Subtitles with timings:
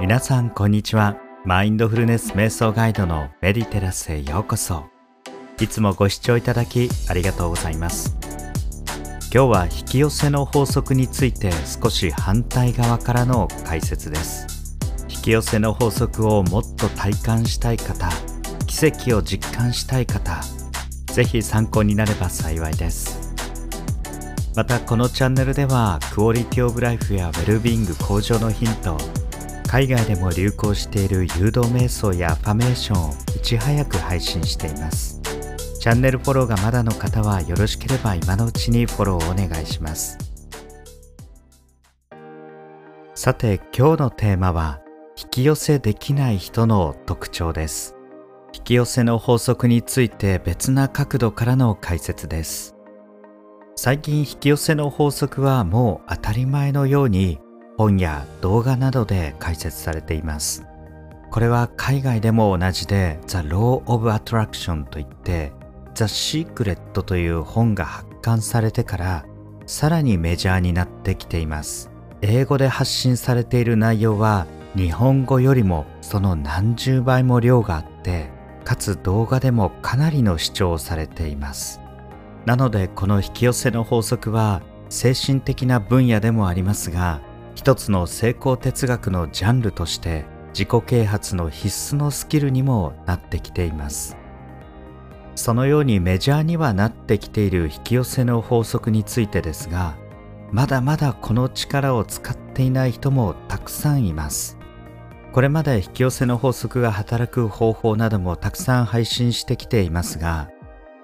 [0.00, 1.16] 皆さんこんにちは。
[1.44, 4.86] マインドフルネス瞑想ガイドのメディテラスへようこそ。
[5.60, 8.16] いつもご視聴いただきありがとうございます。
[9.32, 14.76] 今日は引き寄せの法則について少し反対側からの解説です。
[15.08, 18.10] 引き寄せの法則をもっと体感したい方
[18.66, 20.40] 奇跡を実感したい方
[21.12, 23.32] ぜひ参考になれば幸いです。
[24.56, 28.98] またこのチャンネルではクオリティオブライフやウェルビーイング向上のヒント
[29.68, 35.20] 海外でも流行している誘導瞑想やアファメーションをいち早く配信しています。
[35.80, 40.16] チャンネルフォローがまだの方はよろしければ今のうちにフォローをお願いします。
[43.14, 44.80] さて今日のテーマは
[45.16, 47.96] 引き寄せできない人の特徴です。
[48.54, 52.74] 引き寄せの法則について別な角度からの解説です。
[53.76, 57.40] 最近引き寄せの法則はもう当たり前のように
[57.76, 60.64] 本や動画などで解説されています。
[61.30, 65.52] これは海外でも同じで The Law of Attraction といって
[65.94, 69.26] The Secret という本が発刊されてから
[69.66, 71.90] さらにメジャーになってきています。
[72.22, 74.46] 英語で発信されている内容は
[74.76, 78.30] 日本語よりもその何十倍も量があって
[78.64, 81.80] かつ動画でもかなりの視聴をされています。
[82.46, 87.20] なのでこの引き寄せの法則は精神的な分野でもありますが
[87.54, 94.16] 一つの成功哲学のジャンルとして自己啓発の必須のスキルにもなってきています。
[95.34, 99.96] そのようにメジャーにはなってきている引き寄せの法則についてですが
[100.52, 104.56] まだまだこの力を使っていない人もたくさんいます。
[105.34, 110.48] これまで引き寄せの法則が働く方法などもたくさん配信してきていますが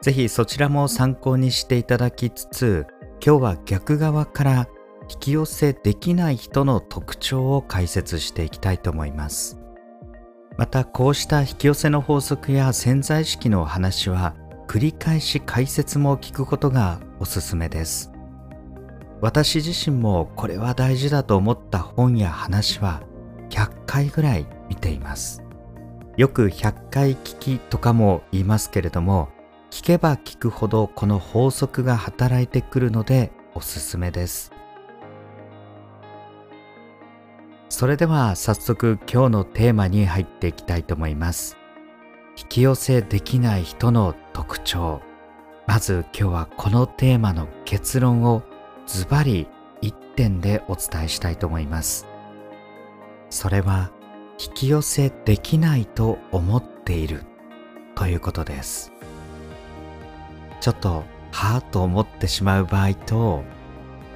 [0.00, 2.86] ぜひそちらも参考にしていただきつつ
[3.22, 4.68] 今日は逆側から
[5.10, 9.58] 引き寄せできない人の特徴を解説していきたいと思います。
[10.56, 14.34] またこうした引き寄せの法則や潜在意識のお話は
[14.68, 18.12] 繰り返し解説も聞くことがおすすめです。
[19.20, 23.02] 私自身もこれは大事だと思った本や話は
[23.50, 25.42] 100回ぐらい見ています。
[26.16, 29.28] よく100回聞きとかも言いますけれども
[29.70, 34.53] 聞けば聞くほどこの法則が働いてくるのでおすすめです。
[37.76, 41.56] それでは早速今日のテーマに入っていきたいと思います。
[42.40, 45.02] 引き寄せできない人の特徴。
[45.66, 48.44] まず今日はこのテーマの結論を
[48.86, 49.48] ズバリ
[49.82, 52.06] 1点でお伝えしたいと思います。
[53.28, 53.90] それは
[54.38, 57.24] 引き寄せできないと思っている
[57.96, 58.92] ということです。
[60.60, 61.02] ちょっと
[61.32, 63.42] はぁと思ってしまう場合と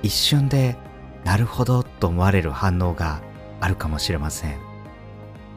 [0.05, 0.77] 一瞬で
[1.25, 3.27] なるほどと思われる反応が
[3.61, 4.59] あるかもしれません。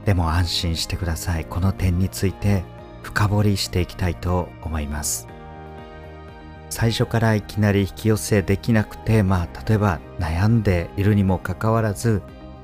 [0.06, 1.46] でも安心してください。
[1.46, 2.64] この点について
[3.04, 5.28] 深掘りしていきたいと思います。
[6.70, 12.22] 最初からいきなり引き寄せできなくてまあ例えば悩んでいるにもかかわらず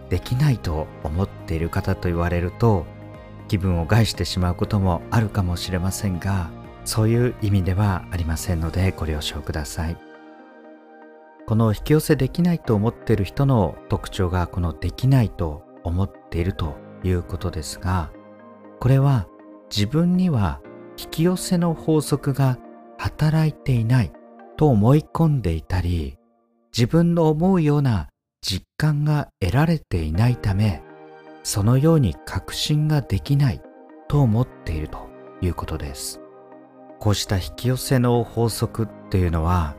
[0.10, 2.86] できないと思っている方と言われると
[3.50, 6.50] 気分を害してしまうこともあるかもしれませんが
[6.86, 10.07] そういう意味ではありませんのでご了承ください。
[11.48, 16.76] この引き寄せできないと思っている人の特徴がこのできないと思っていると
[17.06, 18.12] いうことですが
[18.82, 19.28] これは
[19.74, 20.60] 自分には
[21.00, 22.58] 引き寄せの法則が
[22.98, 24.12] 働いていない
[24.58, 26.18] と思い込んでいたり
[26.76, 28.10] 自分の思うような
[28.42, 30.84] 実感が得られていないため
[31.44, 33.62] そのように確信ができない
[34.10, 35.08] と思っていると
[35.42, 36.20] いうことです。
[37.00, 39.78] こうした引き寄せの法則っていうのは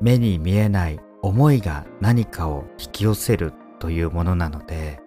[0.00, 5.00] 目に見えない思いが何かを引き寄せるというものなので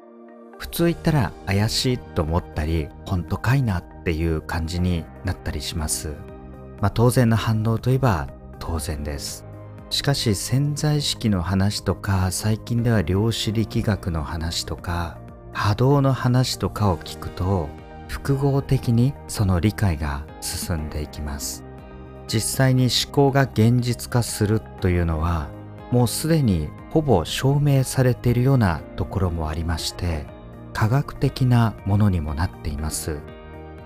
[0.58, 6.16] 普通言ったら怪しいと思ったり本当かいなっていう感じになったりします。
[6.80, 8.28] まあ当然の反応といえば
[8.60, 9.46] 当然です。
[9.90, 15.18] しかし潜在意識の話とか最近では量子力学の話とか
[15.52, 17.68] 波動の話とかを聞くと
[18.08, 21.64] 複合的にその理解が進んでいきます。
[22.28, 25.50] 実際に思考が現実化するというのは
[25.92, 30.26] もうすでにほぼ証明されているようなところもありまして
[30.74, 33.20] 科学的なものにもなっています。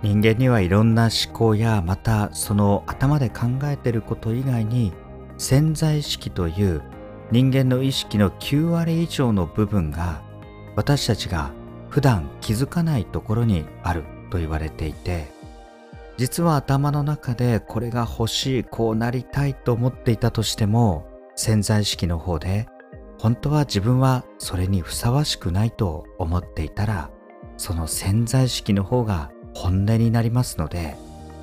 [0.05, 4.93] 人間にはいろんな思考やまたその頭で考えていること以外に
[5.39, 6.83] 潜在意識という
[7.31, 10.21] 人間の意識の9割以上の部分が
[10.75, 11.51] 私たちが
[11.89, 15.25] 普段気づかないところにあると言われていて
[16.17, 22.67] 実は頭の中でこれが欲しいこうなりたいと思っていたとしても潜在意識の方で
[23.19, 27.09] 本当は自分はそれにふさわしくないと思っていたら
[27.57, 30.95] その潜在意識の方が本音になりますので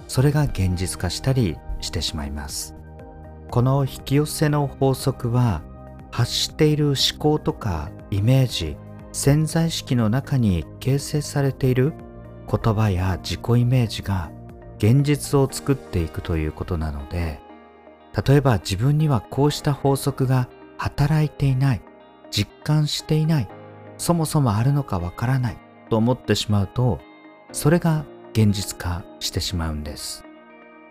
[0.09, 2.77] それが現実化したりしてしまいます。
[3.53, 5.63] この引き寄せの法則は
[6.11, 8.79] 発している思考とかイメージ
[9.13, 11.93] 潜在意識の中に形成されている
[12.51, 14.31] 言葉や自己イメージが
[14.79, 17.41] 現実を作っていくということなので
[18.27, 21.83] 例えば自分にはこうした法則が働いていない
[22.31, 23.49] 実感していない
[23.97, 27.01] そもそもあるのかわからないと思ってしまうと
[27.53, 30.25] それが現実化してしまうんです。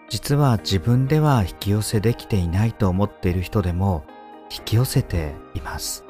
[0.09, 4.03] 実は自分では引き寄せできていないと思っている人でも
[4.51, 6.05] 引き寄せています。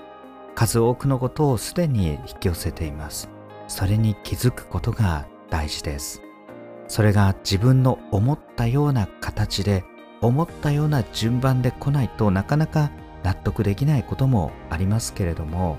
[0.55, 3.29] 数多くのことをすでに引き寄せています。
[3.67, 6.21] それに気づくことが大事です。
[6.87, 9.85] それが自分の思ったような形で
[10.21, 12.91] 思ったような順番で来ないとなかなか
[13.23, 15.77] 納得できないこともありますけれども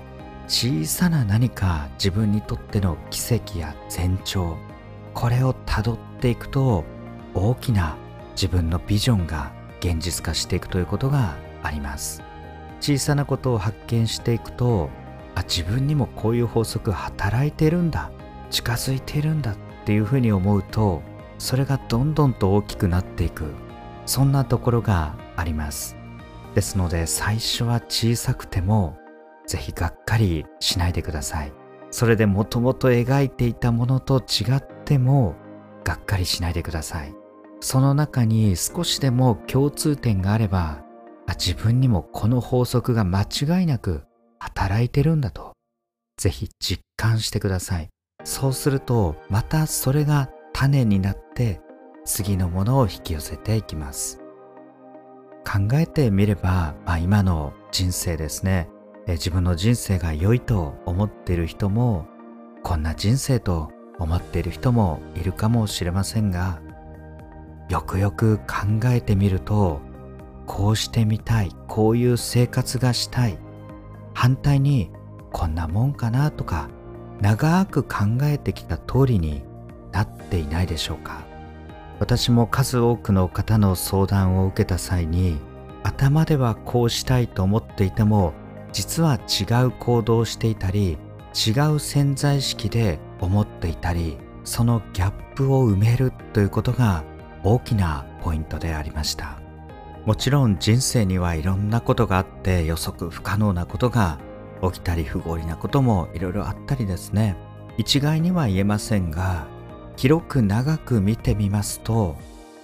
[0.49, 4.57] 小さな何か自分にとっての奇跡や前兆
[5.15, 6.85] これをたどっていくと
[7.35, 7.97] 大きな
[8.33, 12.23] 自分のビジョンが現実化していくということがあります。
[12.83, 14.91] 小さなことを発見していくと
[15.37, 18.11] あ自分にもこういう法則働いてるんだ
[18.51, 21.01] 近づいているんだっていうふうに思うと
[21.39, 23.45] それがどんどんと大きくなっていく。
[24.07, 25.97] そんなところがあります。
[26.55, 28.99] ですので最初は小さくても
[29.47, 31.53] ぜひがっかりしないでください。
[31.91, 35.35] それでもともと描いていたものと違っても
[35.85, 37.15] がっかりしないでください。
[37.61, 40.83] その中に少しでも共通点があれば
[41.29, 44.03] あ自分にもこの法則が間違いなく
[44.39, 45.53] 働いてるんだと
[46.17, 47.89] ぜひ実感してください。
[48.25, 51.61] そうするとまたそれが種になって
[52.05, 54.21] 次のものを引き寄せていきます。
[55.45, 58.69] 考えてみれば、まあ、今の人生ですね。
[59.09, 62.07] 自分の人生が良いと思っている人も
[62.63, 66.61] こんな人生と思っている人もいるかもしれませんが
[67.69, 68.45] よくよく考
[68.87, 69.81] えてみると
[70.47, 73.39] こうしてみたいこういう生活がしたい
[74.15, 74.91] 反対に
[75.33, 76.69] こんなもんかなとか
[77.21, 79.43] 長く考えてきた通りに
[79.91, 81.32] なっていないでしょうか。
[82.03, 85.39] 私も数多くの方の相談を受けた際に
[85.85, 88.33] 頭ではこうしたいと思っていても
[88.73, 90.99] 実は違う行動をしていたり
[91.33, 97.05] 違う潜在意識で思っていたりそのギャップを埋めるということが
[97.45, 99.41] 大きなポイントでありました。
[100.05, 104.19] もちろん人生にはいろんなことがあって予測不可能なことが
[104.61, 107.37] 起きたり不合理なこともいろいろあったりですね。
[107.79, 109.47] 一概には言えませんが
[110.03, 112.17] 広く長く見てみますと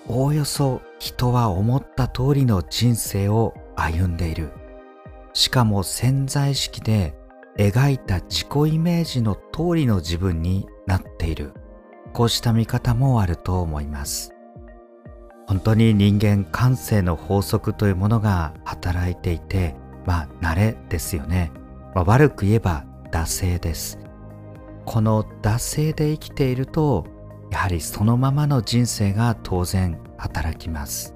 [0.09, 4.51] おおよそ人は思った通りの人生を歩んでいる。
[5.35, 7.15] しかも潜在意識で
[7.57, 11.53] 描いた自己イメージの通りの自分になっている。
[12.13, 14.35] こうした見方もあると思います。
[15.47, 19.77] 本当に人間感性の法則というものが働いていて
[20.07, 21.53] まあ慣れですよね、
[21.95, 23.97] まあ、悪く言えば惰性です。
[24.85, 27.17] この惰性で生きていると
[27.51, 31.15] やはりそのままの人生が当然働きます。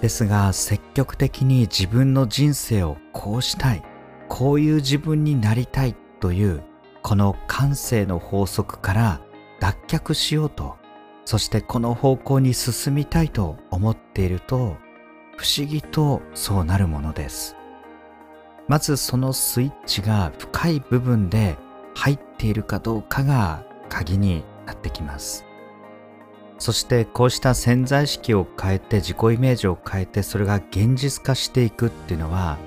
[0.00, 3.82] ですが積極的に自分の人生をこうしたい。
[4.28, 6.62] こういう自分になりたいという
[7.02, 9.20] この感性の法則から
[9.60, 10.76] 脱却しようと。
[11.24, 14.76] そしてこの方向に進みたいと思っていると
[15.36, 17.56] 不思議とそうなるものです。
[18.68, 21.56] まずそのスイッチが深い部分で
[21.94, 25.44] 入っているかどうかが鍵になってきます。
[26.58, 32.58] そしてこうした潜在意識を変えて自己イメージを変えてそれが現実化していくっていうのは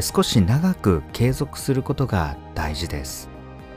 [0.00, 3.28] 少し長く継続することが大事です。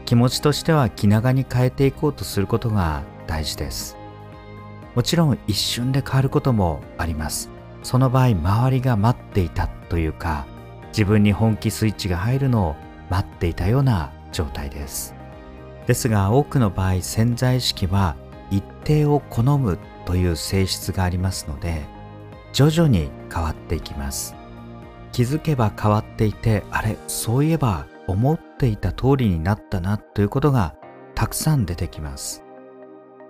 [0.06, 3.98] 気持ちとしては気長に変えていこうとすることが大事です。
[4.94, 7.50] もちろん一瞬で変わることもあります。
[7.84, 10.46] その場合周りが待っていたというか
[10.90, 12.76] 自分に本気スイッチが入るのを
[13.10, 15.16] 待っていたような状態です。
[15.86, 18.16] ですが多くの場合潜在意識は
[18.56, 21.84] 一定を好むという性質がありますので
[22.54, 24.36] 徐々に変わっていきます。
[25.12, 30.76] 気づけば変わっていてあれそういえば思っていた通りになったなということが
[31.16, 32.44] たくさん出てきます。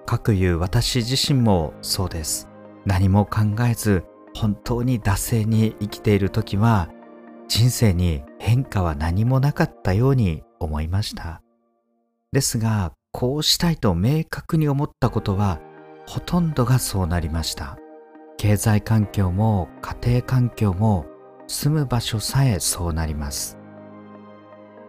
[0.06, 2.50] かくいう私自身もそうです。
[2.86, 4.04] 何も考えず
[4.36, 6.90] 本当に惰性に生きている時は
[7.48, 11.42] 人生に変化は何もなかったように思いました。
[12.32, 15.62] ですがこうしたいと明確に思ったことは
[16.06, 17.80] ほとんどがそうなりました。
[18.36, 21.06] 経済環境も家庭環境も
[21.48, 23.58] 住む場所さえそうなります。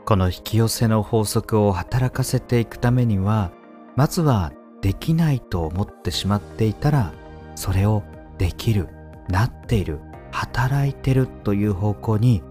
[0.04, 3.52] この引き寄せの法則を働かせていくためには
[3.94, 4.52] まずは
[4.82, 7.12] できないと思ってしまっていたら
[7.54, 8.02] それを
[8.38, 8.88] できる
[9.28, 10.00] なっている
[10.32, 12.42] 働いてるという方向に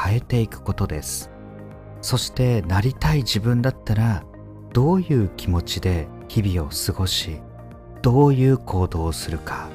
[0.00, 1.32] 変えていくことです。
[2.02, 4.22] そしてなりたい自分だったら
[4.74, 7.40] どういう気持ちで日々を過ごし
[8.02, 9.70] どういう行動をするか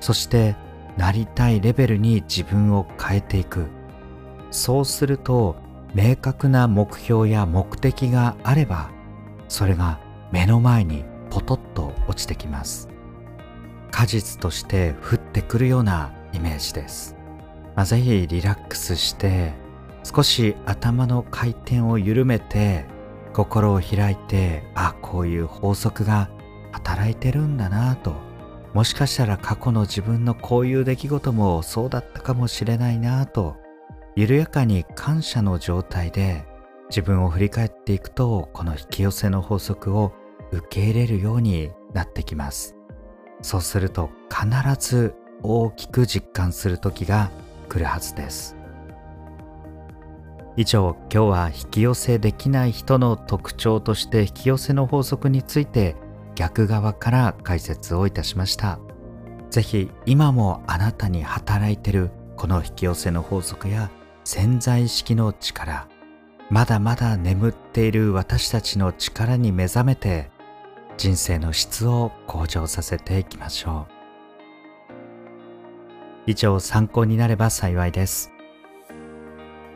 [0.00, 0.56] そして
[0.98, 3.66] なりたいレベルに自分を変えていく。
[4.50, 5.56] そうすると
[5.94, 8.90] 明確な目標や目的があれば
[9.48, 12.90] それが目の前にポトッと落ちてきます。
[13.90, 17.14] 果実として降ってくるようなイメージです、
[17.76, 19.52] まあ、ぜひリラックスして
[20.02, 22.86] 少し頭の回転を緩めて
[23.32, 26.30] 心を開いてあこういう法則が
[26.72, 28.14] 働いてるんだなと
[28.74, 33.56] もしかしたら過去の自分のこういう出来事もそうだったかもしれないなと
[34.16, 36.44] 緩やかに感謝の状態で
[36.88, 40.12] 自分を振り返っていくとこの引き寄せの法則を
[40.50, 42.76] 受け入れるようになってきます。
[43.40, 44.46] そうすると必
[44.78, 47.30] ず大きく実感する時が
[47.68, 48.61] 来るはずです。
[50.56, 55.96] 以上今日は引き寄せできない人の特徴として引き寄せの法則について
[56.34, 58.78] 逆側から解説をいたしました。
[59.50, 63.90] 是非今もあなたに働いてるこの引き寄せの法則や
[64.24, 65.88] 潜在意識の力
[66.50, 70.30] まだまだ眠っている私たちの力に目覚めて
[70.96, 73.92] 人生の質を向上させていきましょう。
[76.26, 78.30] 以上参考になれば幸いです。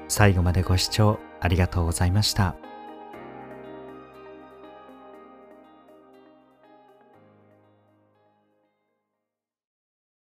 [0.08, 2.56] 最後までご視聴ありがとうございました。